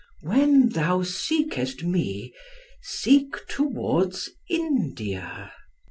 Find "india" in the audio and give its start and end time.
4.49-5.53